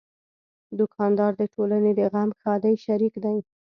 دوکاندار 0.79 1.31
د 1.37 1.41
ټولنې 1.53 1.91
د 1.95 2.01
غم 2.11 2.29
ښادۍ 2.39 2.75
شریک 2.85 3.13
دی. 3.23 3.37